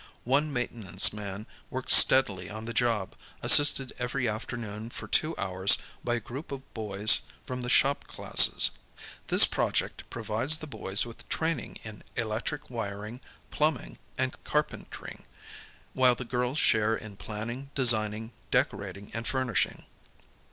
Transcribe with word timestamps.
One 0.23 0.51
maintenance 0.51 1.13
man 1.13 1.45
works 1.69 1.93
steadily 1.93 2.49
on 2.49 2.65
the 2.65 2.73
job 2.73 3.13
assisted 3.43 3.93
every 3.99 4.27
afternoon 4.27 4.89
for 4.89 5.07
two 5.07 5.37
hours 5.37 5.77
by 6.03 6.15
a 6.15 6.19
group 6.19 6.51
of 6.51 6.73
boys 6.73 7.21
from 7.45 7.61
the 7.61 7.69
shop 7.69 8.07
classes. 8.07 8.71
This 9.27 9.45
project 9.45 10.01
provides 10.09 10.57
the 10.57 10.65
boys 10.65 11.05
with 11.05 11.29
training 11.29 11.77
in 11.83 12.03
electric 12.15 12.67
wiring, 12.71 13.21
plumb 13.51 13.77
ing, 13.77 13.99
and 14.17 14.43
carpentering, 14.43 15.25
w'hile 15.95 16.17
the 16.17 16.25
girls 16.25 16.57
share 16.57 16.95
in 16.95 17.15
planning, 17.15 17.69
designing, 17.75 18.31
decorating 18.49 19.11
and 19.13 19.27
furnishing. 19.27 19.85